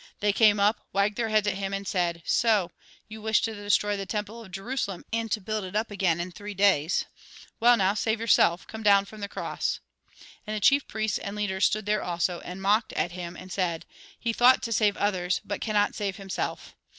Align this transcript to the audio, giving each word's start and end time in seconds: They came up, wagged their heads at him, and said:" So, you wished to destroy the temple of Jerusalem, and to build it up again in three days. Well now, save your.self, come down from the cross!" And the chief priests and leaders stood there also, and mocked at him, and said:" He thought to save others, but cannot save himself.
They 0.19 0.33
came 0.33 0.59
up, 0.59 0.87
wagged 0.91 1.15
their 1.15 1.29
heads 1.29 1.45
at 1.47 1.53
him, 1.59 1.75
and 1.75 1.87
said:" 1.87 2.23
So, 2.25 2.71
you 3.07 3.21
wished 3.21 3.45
to 3.45 3.53
destroy 3.53 3.95
the 3.95 4.07
temple 4.07 4.43
of 4.43 4.49
Jerusalem, 4.49 5.05
and 5.13 5.31
to 5.31 5.39
build 5.39 5.63
it 5.63 5.75
up 5.75 5.91
again 5.91 6.19
in 6.19 6.31
three 6.31 6.55
days. 6.55 7.05
Well 7.59 7.77
now, 7.77 7.93
save 7.93 8.17
your.self, 8.17 8.65
come 8.65 8.81
down 8.81 9.05
from 9.05 9.21
the 9.21 9.29
cross!" 9.29 9.79
And 10.47 10.55
the 10.55 10.59
chief 10.59 10.87
priests 10.87 11.19
and 11.19 11.35
leaders 11.35 11.65
stood 11.65 11.85
there 11.85 12.01
also, 12.01 12.39
and 12.39 12.59
mocked 12.63 12.93
at 12.93 13.11
him, 13.11 13.35
and 13.35 13.51
said:" 13.51 13.85
He 14.19 14.33
thought 14.33 14.63
to 14.63 14.73
save 14.73 14.97
others, 14.97 15.39
but 15.45 15.61
cannot 15.61 15.93
save 15.93 16.15
himself. 16.15 16.75